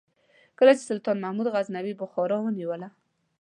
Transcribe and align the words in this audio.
کله 0.57 0.71
چې 0.77 0.83
سلطان 0.89 1.17
محمود 1.23 1.47
غزنوي 1.53 1.93
بخارا 2.01 2.37
ونیوله. 2.41 2.87